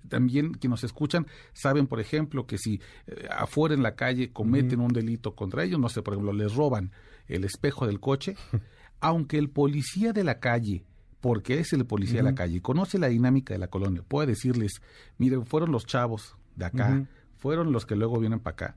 También 0.08 0.52
quienes 0.54 0.82
nos 0.82 0.84
escuchan 0.84 1.26
saben, 1.52 1.86
por 1.86 2.00
ejemplo, 2.00 2.46
que 2.46 2.58
si 2.58 2.80
eh, 3.06 3.28
afuera 3.30 3.74
en 3.74 3.82
la 3.82 3.94
calle 3.94 4.32
cometen 4.32 4.80
un 4.80 4.92
delito 4.92 5.34
contra 5.34 5.64
ellos, 5.64 5.78
no 5.78 5.88
sé, 5.88 6.02
por 6.02 6.14
ejemplo, 6.14 6.32
les 6.32 6.54
roban 6.54 6.92
el 7.28 7.44
espejo 7.44 7.86
del 7.86 8.00
coche, 8.00 8.36
aunque 9.00 9.38
el 9.38 9.48
policía 9.48 10.12
de 10.12 10.24
la 10.24 10.40
calle, 10.40 10.84
porque 11.20 11.60
es 11.60 11.72
el 11.72 11.86
policía 11.86 12.18
de 12.18 12.24
la 12.24 12.34
calle, 12.34 12.56
y 12.56 12.60
conoce 12.60 12.98
la 12.98 13.08
dinámica 13.08 13.54
de 13.54 13.58
la 13.58 13.68
colonia, 13.68 14.02
puede 14.06 14.28
decirles, 14.28 14.80
miren, 15.18 15.46
fueron 15.46 15.70
los 15.70 15.86
chavos 15.86 16.36
de 16.56 16.64
acá, 16.64 17.06
fueron 17.36 17.72
los 17.72 17.86
que 17.86 17.96
luego 17.96 18.18
vienen 18.18 18.40
para 18.40 18.54
acá, 18.54 18.76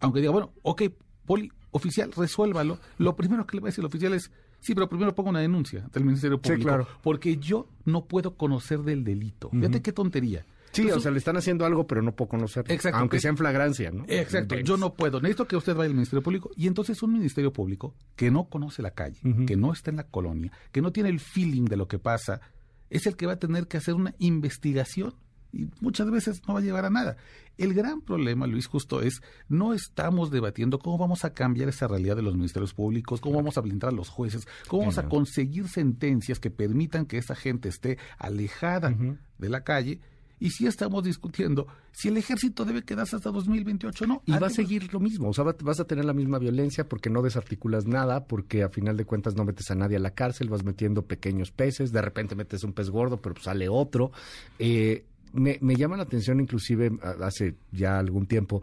aunque 0.00 0.20
diga, 0.20 0.32
bueno, 0.32 0.52
ok, 0.62 0.82
poli, 1.26 1.52
oficial, 1.70 2.12
resuélvalo, 2.12 2.78
lo 2.98 3.16
primero 3.16 3.46
que 3.46 3.56
le 3.56 3.60
va 3.62 3.68
a 3.68 3.70
decir 3.70 3.82
el 3.82 3.86
oficial 3.86 4.14
es, 4.14 4.30
sí, 4.60 4.74
pero 4.74 4.88
primero 4.88 5.14
pongo 5.14 5.30
una 5.30 5.40
denuncia 5.40 5.88
del 5.92 6.04
Ministerio 6.04 6.40
Sí, 6.42 6.50
Público, 6.50 6.68
claro. 6.68 6.88
porque 7.02 7.36
yo 7.36 7.68
no 7.84 8.06
puedo 8.06 8.36
conocer 8.36 8.80
del 8.80 9.04
delito. 9.04 9.50
Fíjate 9.50 9.82
qué 9.82 9.92
tontería. 9.92 10.44
Sí, 10.70 10.88
o 10.90 11.00
sea, 11.00 11.10
le 11.10 11.18
están 11.18 11.36
haciendo 11.36 11.64
algo, 11.64 11.86
pero 11.86 12.02
no 12.02 12.12
puedo 12.14 12.28
conocerlo. 12.28 12.72
Exacto. 12.72 12.98
Aunque 12.98 13.20
sea 13.20 13.30
en 13.30 13.38
flagrancia, 13.38 13.90
¿no? 13.90 14.04
Exacto, 14.06 14.54
yo 14.56 14.76
no 14.76 14.92
puedo. 14.94 15.18
Necesito 15.20 15.48
que 15.48 15.56
usted 15.56 15.74
vaya 15.74 15.88
al 15.88 15.94
Ministerio 15.94 16.22
Público. 16.22 16.50
Y 16.56 16.66
entonces 16.66 17.02
un 17.02 17.14
Ministerio 17.14 17.52
Público 17.52 17.94
que 18.16 18.30
no 18.30 18.48
conoce 18.50 18.82
la 18.82 18.90
calle, 18.90 19.18
que 19.46 19.56
no 19.56 19.72
está 19.72 19.90
en 19.90 19.96
la 19.96 20.04
colonia, 20.04 20.52
que 20.70 20.82
no 20.82 20.92
tiene 20.92 21.08
el 21.08 21.20
feeling 21.20 21.64
de 21.64 21.76
lo 21.76 21.88
que 21.88 21.98
pasa, 21.98 22.42
es 22.90 23.06
el 23.06 23.16
que 23.16 23.26
va 23.26 23.32
a 23.32 23.38
tener 23.38 23.66
que 23.66 23.78
hacer 23.78 23.94
una 23.94 24.14
investigación 24.18 25.14
y 25.52 25.68
muchas 25.80 26.10
veces 26.10 26.42
no 26.46 26.54
va 26.54 26.60
a 26.60 26.62
llevar 26.62 26.84
a 26.84 26.90
nada. 26.90 27.16
El 27.56 27.74
gran 27.74 28.00
problema, 28.00 28.46
Luis, 28.46 28.66
justo 28.66 29.02
es, 29.02 29.20
no 29.48 29.74
estamos 29.74 30.30
debatiendo 30.30 30.78
cómo 30.78 30.98
vamos 30.98 31.24
a 31.24 31.34
cambiar 31.34 31.68
esa 31.68 31.88
realidad 31.88 32.16
de 32.16 32.22
los 32.22 32.36
ministerios 32.36 32.74
públicos, 32.74 33.20
cómo 33.20 33.36
vamos 33.36 33.58
a 33.58 33.62
blindar 33.62 33.90
a 33.90 33.96
los 33.96 34.08
jueces, 34.08 34.46
cómo 34.68 34.82
vamos 34.82 34.98
a 34.98 35.08
conseguir 35.08 35.68
sentencias 35.68 36.38
que 36.38 36.50
permitan 36.50 37.06
que 37.06 37.18
esa 37.18 37.34
gente 37.34 37.68
esté 37.68 37.98
alejada 38.18 38.94
de 39.38 39.48
la 39.48 39.64
calle. 39.64 40.00
Y 40.40 40.50
sí 40.50 40.68
estamos 40.68 41.02
discutiendo 41.02 41.66
si 41.90 42.06
el 42.06 42.16
ejército 42.16 42.64
debe 42.64 42.84
quedarse 42.84 43.16
hasta 43.16 43.32
2028 43.32 44.06
no. 44.06 44.22
Y 44.24 44.30
va 44.38 44.46
a 44.46 44.50
seguir 44.50 44.92
lo 44.92 45.00
mismo, 45.00 45.30
o 45.30 45.32
sea, 45.32 45.44
vas 45.44 45.80
a 45.80 45.84
tener 45.84 46.04
la 46.04 46.12
misma 46.12 46.38
violencia 46.38 46.88
porque 46.88 47.10
no 47.10 47.22
desarticulas 47.22 47.86
nada, 47.86 48.26
porque 48.28 48.62
a 48.62 48.68
final 48.68 48.96
de 48.96 49.04
cuentas 49.04 49.34
no 49.34 49.44
metes 49.44 49.68
a 49.72 49.74
nadie 49.74 49.96
a 49.96 50.00
la 50.00 50.12
cárcel, 50.12 50.48
vas 50.48 50.62
metiendo 50.62 51.02
pequeños 51.02 51.50
peces, 51.50 51.90
de 51.90 52.02
repente 52.02 52.36
metes 52.36 52.62
un 52.62 52.72
pez 52.72 52.88
gordo, 52.88 53.20
pero 53.20 53.34
sale 53.40 53.68
otro. 53.68 54.12
Eh, 54.60 55.06
me, 55.32 55.58
llama 55.76 55.96
la 55.96 56.04
atención, 56.04 56.40
inclusive 56.40 56.90
hace 57.22 57.54
ya 57.72 57.98
algún 57.98 58.26
tiempo 58.26 58.62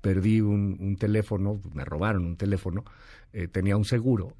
perdí 0.00 0.40
un, 0.40 0.96
teléfono, 0.98 1.60
me 1.74 1.84
robaron 1.84 2.24
un 2.24 2.36
teléfono, 2.36 2.84
eh, 3.32 3.48
tenía 3.48 3.76
un 3.76 3.84
seguro. 3.84 4.34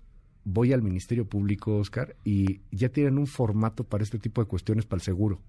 Voy 0.44 0.72
al 0.72 0.82
Ministerio 0.82 1.26
Público, 1.26 1.76
Oscar, 1.76 2.16
y 2.24 2.60
ya 2.70 2.88
tienen 2.88 3.18
un 3.18 3.26
formato 3.26 3.84
para 3.84 4.02
este 4.02 4.18
tipo 4.18 4.40
de 4.40 4.48
cuestiones 4.48 4.86
para 4.86 4.98
el 4.98 5.04
seguro. 5.04 5.40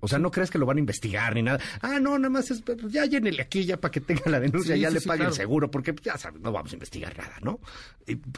O 0.00 0.08
sea, 0.08 0.18
no 0.18 0.30
crees 0.30 0.50
que 0.50 0.58
lo 0.58 0.66
van 0.66 0.76
a 0.76 0.80
investigar 0.80 1.34
ni 1.34 1.42
nada. 1.42 1.58
Ah, 1.82 1.98
no, 2.00 2.18
nada 2.18 2.30
más 2.30 2.50
es, 2.50 2.62
pues, 2.62 2.78
ya 2.90 3.04
llénele 3.04 3.42
aquí 3.42 3.64
ya 3.64 3.80
para 3.80 3.90
que 3.90 4.00
tenga 4.00 4.30
la 4.30 4.40
denuncia, 4.40 4.76
ya 4.76 4.90
le 4.90 5.00
pague 5.00 5.24
el 5.24 5.32
seguro, 5.32 5.70
porque 5.70 5.94
ya 6.02 6.16
sabes, 6.16 6.40
no 6.40 6.52
vamos 6.52 6.72
a 6.72 6.74
investigar 6.74 7.16
nada, 7.16 7.36
¿no? 7.42 7.60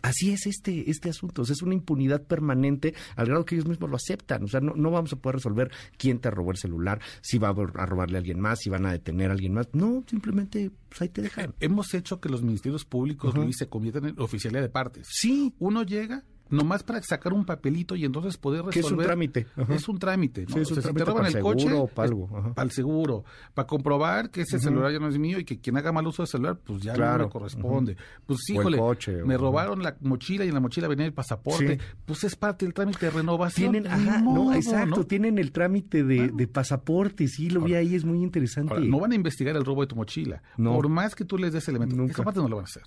así 0.02 0.32
es 0.32 0.46
este, 0.46 0.90
este 0.90 1.10
asunto. 1.10 1.42
O 1.42 1.44
sea, 1.44 1.54
es 1.54 1.62
una 1.62 1.74
impunidad 1.74 2.22
permanente 2.22 2.94
al 3.16 3.26
grado 3.26 3.44
que 3.44 3.54
ellos 3.54 3.68
mismos 3.68 3.90
lo 3.90 3.96
aceptan. 3.96 4.44
O 4.44 4.48
sea, 4.48 4.60
no, 4.60 4.74
no 4.74 4.90
vamos 4.90 5.12
a 5.12 5.16
poder 5.16 5.36
resolver 5.36 5.70
quién 5.96 6.18
te 6.18 6.30
robó 6.30 6.50
el 6.50 6.56
celular, 6.56 7.00
si 7.20 7.38
va 7.38 7.48
a 7.50 7.86
robarle 7.86 8.16
a 8.16 8.20
alguien 8.20 8.40
más, 8.40 8.60
si 8.60 8.70
van 8.70 8.86
a 8.86 8.92
detener 8.92 9.30
a 9.30 9.34
alguien 9.34 9.54
más. 9.54 9.68
No, 9.72 10.04
simplemente 10.08 10.70
pues 10.88 11.02
ahí 11.02 11.08
te 11.08 11.22
dejan. 11.22 11.54
Hemos 11.60 11.94
hecho 11.94 12.20
que 12.20 12.28
los 12.28 12.42
ministerios 12.42 12.84
públicos, 12.84 13.34
Luis, 13.34 13.56
se 13.56 13.68
conviertan 13.68 14.06
en 14.06 14.20
oficialidad 14.20 14.62
de 14.62 14.68
partes. 14.68 15.06
Sí. 15.10 15.54
Uno 15.58 15.82
llega, 15.84 16.24
nomás 16.50 16.82
para 16.82 17.02
sacar 17.02 17.32
un 17.32 17.44
papelito 17.44 17.96
y 17.96 18.04
entonces 18.04 18.36
poder 18.36 18.64
resolver. 18.64 18.84
es 18.86 18.92
un 18.92 18.98
trámite. 18.98 19.46
Es 19.68 19.88
un 19.88 19.98
trámite, 19.98 20.46
¿no? 20.46 20.54
Sí, 20.54 20.60
es 20.60 20.70
un 20.70 20.80
trámite 20.80 21.00
si 21.00 21.04
te 21.04 21.10
roban 21.10 21.26
el 21.26 21.40
coche, 21.40 21.68
seguro, 21.68 21.86
para 21.86 22.08
algo. 22.08 22.52
Para 22.54 22.64
el 22.64 22.70
seguro, 22.72 23.24
para 23.54 23.66
comprobar 23.66 24.30
que 24.30 24.42
ese 24.42 24.58
celular 24.58 24.92
ya 24.92 24.98
no 24.98 25.08
es 25.08 25.18
mío 25.18 25.38
y 25.38 25.44
que 25.44 25.60
quien 25.60 25.76
haga 25.76 25.92
mal 25.92 26.06
uso 26.06 26.22
del 26.22 26.28
celular, 26.28 26.58
pues 26.62 26.82
ya 26.82 26.94
no 26.96 27.18
le 27.18 27.28
corresponde. 27.28 27.96
Pues 28.26 28.38
híjole, 28.50 28.78
me 29.24 29.36
robaron 29.36 29.82
la 29.82 29.96
mochila 30.00 30.44
y 30.44 30.48
en 30.48 30.54
la 30.54 30.60
mochila 30.60 30.88
venía 30.88 31.06
el 31.06 31.12
pasaporte. 31.12 31.78
Pues 32.04 32.24
es 32.24 32.36
parte 32.36 32.64
del 32.64 32.74
trámite 32.74 33.06
de 33.06 33.10
renovación. 33.10 33.72
Tienen, 33.72 33.90
ajá, 33.90 34.20
no, 34.20 34.54
exacto, 34.54 35.06
tienen 35.06 35.38
el 35.38 35.52
trámite 35.52 36.04
de, 36.04 36.28
de 36.28 36.48
pasaporte, 36.48 37.28
sí, 37.28 37.50
lo 37.50 37.60
vi 37.62 37.74
ahí, 37.74 37.94
es 37.94 38.04
muy 38.04 38.22
interesante. 38.22 38.80
no 38.80 39.00
van 39.00 39.12
a 39.12 39.14
investigar 39.14 39.56
el 39.56 39.64
robo 39.64 39.82
de 39.82 39.86
tu 39.86 39.96
mochila. 39.96 40.42
Por 40.56 40.88
más 40.88 41.14
que 41.14 41.24
tú 41.24 41.38
les 41.38 41.52
des 41.52 41.66
elementos, 41.68 41.98
esa 42.10 42.22
parte 42.22 42.40
no 42.40 42.48
lo 42.48 42.56
van 42.56 42.64
a 42.64 42.68
hacer. 42.68 42.82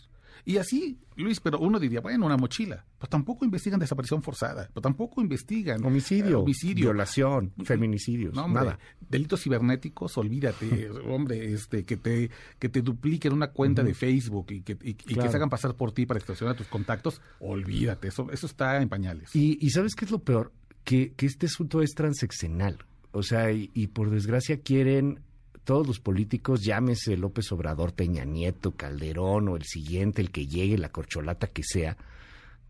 Y 0.45 0.57
así, 0.57 0.99
Luis, 1.15 1.39
pero 1.39 1.59
uno 1.59 1.79
diría, 1.79 2.01
bueno, 2.01 2.25
una 2.25 2.35
mochila. 2.35 2.85
Pues 2.97 3.09
tampoco 3.09 3.45
investigan 3.45 3.79
desaparición 3.79 4.21
forzada, 4.21 4.69
pues 4.73 4.83
tampoco 4.83 5.21
investigan 5.21 5.83
homicidio, 5.85 6.41
homicidio. 6.41 6.85
violación, 6.85 7.53
feminicidios, 7.63 8.33
nada. 8.33 8.77
Delitos 8.99 9.41
cibernéticos, 9.41 10.17
olvídate, 10.17 10.89
hombre, 11.07 11.53
este 11.53 11.85
que 11.85 11.97
te 11.97 12.29
que 12.59 12.69
te 12.69 12.81
dupliquen 12.81 13.33
una 13.33 13.51
cuenta 13.51 13.83
de 13.83 13.93
Facebook 13.93 14.47
y 14.51 14.61
que, 14.61 14.77
y, 14.81 14.93
que 14.95 15.29
se 15.29 15.35
hagan 15.35 15.49
pasar 15.49 15.75
por 15.75 15.91
ti 15.91 16.05
para 16.05 16.17
extorsionar 16.17 16.55
tus 16.55 16.67
contactos, 16.67 17.21
olvídate, 17.39 18.09
eso 18.09 18.29
eso 18.31 18.47
está 18.47 18.81
en 18.81 18.89
pañales. 18.89 19.35
Y, 19.35 19.69
¿sabes 19.69 19.95
qué 19.95 20.05
es 20.05 20.11
lo 20.11 20.19
peor? 20.19 20.51
Que, 20.83 21.13
que 21.13 21.25
este 21.25 21.45
asunto 21.45 21.81
es 21.81 21.91
transeccional. 21.91 22.79
O 23.11 23.23
sea, 23.23 23.51
y 23.51 23.87
por 23.87 24.09
desgracia 24.09 24.59
quieren 24.59 25.19
todos 25.63 25.87
los 25.87 25.99
políticos, 25.99 26.61
llámese 26.61 27.17
López 27.17 27.51
Obrador, 27.51 27.93
Peña 27.93 28.25
Nieto, 28.25 28.71
Calderón 28.71 29.47
o 29.49 29.55
el 29.55 29.63
siguiente, 29.63 30.21
el 30.21 30.31
que 30.31 30.47
llegue, 30.47 30.77
la 30.77 30.89
corcholata 30.89 31.47
que 31.47 31.63
sea, 31.63 31.97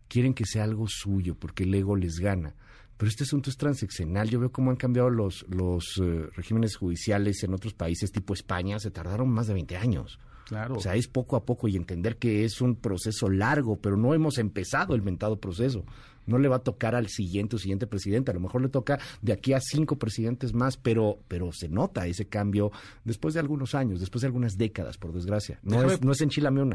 quieren 0.08 0.34
que 0.34 0.44
sea 0.44 0.64
algo 0.64 0.86
suyo 0.88 1.34
porque 1.34 1.64
el 1.64 1.74
ego 1.74 1.96
les 1.96 2.16
gana. 2.16 2.54
Pero 2.96 3.08
este 3.08 3.24
asunto 3.24 3.50
es 3.50 3.56
transeccional. 3.56 4.30
Yo 4.30 4.38
veo 4.38 4.52
cómo 4.52 4.70
han 4.70 4.76
cambiado 4.76 5.10
los, 5.10 5.44
los 5.48 6.00
eh, 6.00 6.28
regímenes 6.36 6.76
judiciales 6.76 7.42
en 7.42 7.52
otros 7.52 7.74
países 7.74 8.12
tipo 8.12 8.34
España. 8.34 8.78
Se 8.78 8.92
tardaron 8.92 9.28
más 9.30 9.48
de 9.48 9.54
20 9.54 9.76
años. 9.76 10.20
Claro. 10.46 10.76
O 10.76 10.80
sea, 10.80 10.94
es 10.94 11.08
poco 11.08 11.34
a 11.36 11.44
poco 11.44 11.66
y 11.66 11.74
entender 11.74 12.18
que 12.18 12.44
es 12.44 12.60
un 12.60 12.76
proceso 12.76 13.28
largo, 13.28 13.80
pero 13.80 13.96
no 13.96 14.14
hemos 14.14 14.38
empezado 14.38 14.94
el 14.94 15.02
mentado 15.02 15.40
proceso 15.40 15.84
no 16.26 16.38
le 16.38 16.48
va 16.48 16.56
a 16.56 16.60
tocar 16.60 16.94
al 16.94 17.08
siguiente 17.08 17.56
o 17.56 17.58
siguiente 17.58 17.86
presidente, 17.86 18.30
a 18.30 18.34
lo 18.34 18.40
mejor 18.40 18.62
le 18.62 18.68
toca 18.68 18.98
de 19.22 19.32
aquí 19.32 19.52
a 19.52 19.60
cinco 19.60 19.96
presidentes 19.96 20.52
más, 20.52 20.76
pero, 20.76 21.18
pero 21.28 21.52
se 21.52 21.68
nota 21.68 22.06
ese 22.06 22.26
cambio 22.26 22.72
después 23.04 23.34
de 23.34 23.40
algunos 23.40 23.74
años, 23.74 24.00
después 24.00 24.22
de 24.22 24.26
algunas 24.26 24.56
décadas, 24.56 24.98
por 24.98 25.12
desgracia. 25.12 25.58
No, 25.62 25.82
es, 25.82 26.02
no 26.02 26.12
es. 26.12 26.20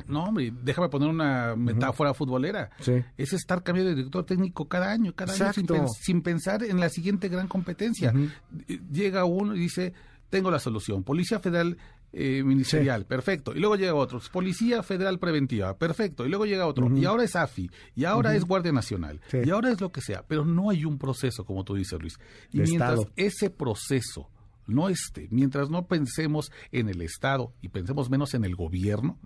No, 0.08 0.24
hombre, 0.24 0.53
déjame 0.63 0.89
poner 0.89 1.10
una 1.10 1.56
metáfora 1.56 2.13
futbolera. 2.13 2.70
Es 3.18 3.34
estar 3.34 3.63
cambiando 3.63 3.89
de 3.89 3.96
director 3.96 4.25
técnico 4.25 4.68
cada 4.68 4.91
año, 4.91 5.13
cada 5.15 5.34
año, 5.34 5.88
sin, 6.00 6.22
pensar 6.22 6.63
en 6.63 6.79
la 6.79 6.89
siguiente 6.89 7.29
gran 7.29 7.48
competencia. 7.48 8.13
Llega 8.91 9.25
uno 9.25 9.56
y 9.56 9.60
dice, 9.60 9.94
tengo 10.29 10.51
la 10.51 10.60
solución. 10.60 11.03
Policía 11.03 11.39
Federal 11.39 11.77
eh, 12.11 12.43
ministerial, 12.43 13.05
perfecto. 13.05 13.53
Y 13.55 13.59
luego 13.59 13.75
llega 13.75 13.93
otro, 13.93 14.21
Policía 14.31 14.83
Federal 14.83 15.19
Preventiva, 15.19 15.77
perfecto. 15.77 16.25
Y 16.25 16.29
luego 16.29 16.45
llega 16.45 16.65
otro, 16.65 16.89
y 16.95 17.05
ahora 17.05 17.23
es 17.23 17.35
AFI, 17.35 17.69
y 17.95 18.05
ahora 18.05 18.35
es 18.35 18.45
Guardia 18.45 18.71
Nacional, 18.71 19.21
y 19.31 19.49
ahora 19.49 19.71
es 19.71 19.81
lo 19.81 19.91
que 19.91 20.01
sea. 20.01 20.23
Pero 20.27 20.45
no 20.45 20.69
hay 20.69 20.85
un 20.85 20.97
proceso, 20.97 21.45
como 21.45 21.63
tú 21.63 21.75
dices, 21.75 21.99
Luis. 21.99 22.19
Y 22.51 22.61
mientras 22.61 23.01
ese 23.15 23.49
proceso 23.49 24.29
no 24.69 24.89
esté, 24.89 25.27
mientras 25.31 25.69
no 25.69 25.88
pensemos 25.88 26.51
en 26.71 26.89
el 26.89 27.01
Estado 27.01 27.53
y 27.61 27.69
pensemos 27.69 28.09
menos 28.09 28.33
en 28.33 28.45
el 28.45 28.55
gobierno, 28.55 29.17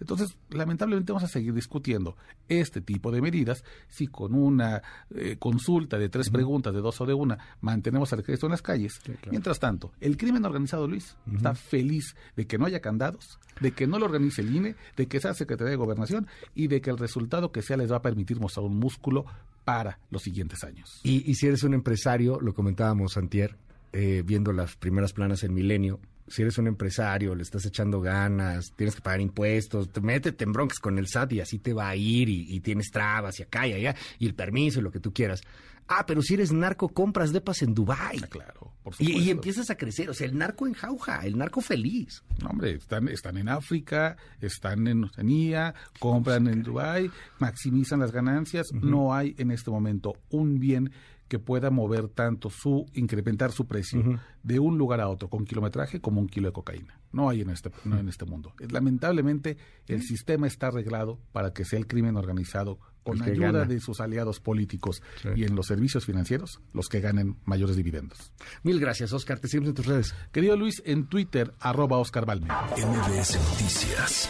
entonces 0.00 0.36
lamentablemente 0.50 1.12
vamos 1.12 1.24
a 1.24 1.32
seguir 1.32 1.54
discutiendo 1.54 2.16
este 2.48 2.80
tipo 2.80 3.10
de 3.10 3.20
medidas. 3.20 3.64
Si 3.88 4.06
con 4.06 4.34
una 4.34 4.82
eh, 5.14 5.36
consulta 5.38 5.98
de 5.98 6.08
tres 6.08 6.30
preguntas, 6.30 6.72
de 6.72 6.80
dos 6.80 7.00
o 7.00 7.06
de 7.06 7.14
una, 7.14 7.38
mantenemos 7.60 8.12
al 8.12 8.20
ejército 8.20 8.46
en 8.46 8.52
las 8.52 8.62
calles. 8.62 9.00
Mientras 9.30 9.58
tanto, 9.58 9.92
el 10.00 10.16
crimen 10.16 10.44
organizado, 10.44 10.86
Luis, 10.86 11.16
está 11.32 11.54
feliz 11.54 12.16
de 12.36 12.46
que 12.46 12.58
no 12.58 12.66
haya 12.66 12.80
candados, 12.80 13.38
de 13.60 13.72
que 13.72 13.86
no 13.86 13.98
lo 13.98 14.06
organice 14.06 14.42
el 14.42 14.54
INE, 14.54 14.76
de 14.96 15.06
que 15.06 15.20
sea 15.20 15.34
Secretaría 15.34 15.70
de 15.70 15.76
Gobernación 15.76 16.26
y 16.54 16.68
de 16.68 16.80
que 16.80 16.90
el 16.90 16.98
resultado 16.98 17.52
que 17.52 17.62
sea 17.62 17.76
les 17.76 17.90
va 17.90 17.96
a 17.96 18.02
permitir 18.02 18.40
mostrar 18.40 18.64
un 18.66 18.78
músculo 18.78 19.24
para 19.64 19.98
los 20.10 20.22
siguientes 20.22 20.64
años. 20.64 21.00
Y, 21.02 21.30
y 21.30 21.34
si 21.34 21.46
eres 21.46 21.62
un 21.62 21.74
empresario, 21.74 22.40
lo 22.40 22.54
comentábamos 22.54 23.16
antier, 23.16 23.56
eh, 23.92 24.22
viendo 24.24 24.52
las 24.52 24.76
primeras 24.76 25.12
planas 25.12 25.42
en 25.44 25.54
Milenio, 25.54 26.00
si 26.28 26.42
eres 26.42 26.56
un 26.58 26.66
empresario, 26.66 27.34
le 27.34 27.42
estás 27.42 27.66
echando 27.66 28.00
ganas, 28.00 28.72
tienes 28.74 28.94
que 28.94 29.02
pagar 29.02 29.20
impuestos, 29.20 29.92
te 29.92 30.00
métete 30.00 30.44
en 30.44 30.52
broncas 30.52 30.78
con 30.78 30.98
el 30.98 31.06
SAT 31.06 31.32
y 31.34 31.40
así 31.40 31.58
te 31.58 31.74
va 31.74 31.88
a 31.88 31.96
ir 31.96 32.28
y, 32.28 32.58
tienes 32.60 32.90
trabas 32.90 33.38
y 33.40 33.42
acá 33.42 33.66
y 33.66 33.74
allá 33.74 33.94
y 34.18 34.26
el 34.26 34.34
permiso 34.34 34.80
y 34.80 34.82
lo 34.82 34.90
que 34.90 35.00
tú 35.00 35.12
quieras. 35.12 35.42
Ah, 35.88 36.06
pero 36.06 36.22
si 36.22 36.34
eres 36.34 36.52
narco, 36.52 36.88
compras 36.88 37.32
depas 37.32 37.60
en 37.62 37.74
Dubái. 37.74 38.20
Ah, 38.22 38.26
claro, 38.28 38.72
por 38.82 38.94
supuesto. 38.94 39.20
Y, 39.20 39.30
empiezas 39.30 39.68
a 39.68 39.76
crecer, 39.76 40.08
o 40.08 40.14
sea, 40.14 40.26
el 40.26 40.38
narco 40.38 40.66
en 40.66 40.74
jauja, 40.74 41.26
el 41.26 41.36
narco 41.36 41.60
feliz. 41.60 42.22
No, 42.40 42.50
hombre, 42.50 42.76
están, 42.76 43.08
están 43.08 43.36
en 43.36 43.48
África, 43.48 44.16
están 44.40 44.86
en 44.86 45.04
Oceanía, 45.04 45.74
compran 45.98 46.46
en 46.46 46.62
Dubái, 46.62 47.10
maximizan 47.40 48.00
las 48.00 48.12
ganancias. 48.12 48.72
No 48.72 49.14
hay 49.14 49.34
en 49.38 49.50
este 49.50 49.70
momento 49.70 50.16
un 50.30 50.60
bien 50.60 50.92
que 51.32 51.38
pueda 51.38 51.70
mover 51.70 52.08
tanto 52.08 52.50
su, 52.50 52.84
incrementar 52.92 53.52
su 53.52 53.66
precio 53.66 54.20
de 54.42 54.58
un 54.58 54.76
lugar 54.76 55.00
a 55.00 55.08
otro 55.08 55.30
con 55.30 55.46
kilometraje 55.46 55.98
como 55.98 56.20
un 56.20 56.26
kilo 56.26 56.48
de 56.48 56.52
cocaína. 56.52 57.00
No 57.10 57.30
hay 57.30 57.40
en 57.40 57.48
este, 57.48 57.70
no 57.86 57.98
en 57.98 58.10
este 58.10 58.26
mundo. 58.26 58.52
Lamentablemente, 58.58 59.56
el 59.86 60.02
sistema 60.02 60.46
está 60.46 60.66
arreglado 60.66 61.18
para 61.32 61.54
que 61.54 61.64
sea 61.64 61.78
el 61.78 61.86
crimen 61.86 62.18
organizado 62.18 62.80
con 63.02 63.22
ayuda 63.22 63.64
de 63.64 63.80
sus 63.80 64.02
aliados 64.02 64.40
políticos 64.40 65.02
y 65.34 65.44
en 65.44 65.56
los 65.56 65.68
servicios 65.68 66.04
financieros 66.04 66.60
los 66.74 66.90
que 66.90 67.00
ganen 67.00 67.38
mayores 67.46 67.76
dividendos. 67.76 68.30
Mil 68.62 68.78
gracias, 68.78 69.14
Oscar. 69.14 69.38
Te 69.38 69.48
seguimos 69.48 69.70
en 69.70 69.74
tus 69.74 69.86
redes. 69.86 70.14
Querido 70.32 70.54
Luis, 70.54 70.82
en 70.84 71.06
Twitter, 71.06 71.54
arroba 71.60 71.96
Oscar 71.96 72.26
Balme. 72.26 72.48
MBS 72.76 73.38
Noticias 73.52 74.28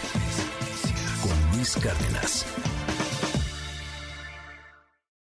con 1.20 1.56
Luis 1.56 1.76
Cárdenas. 1.82 2.46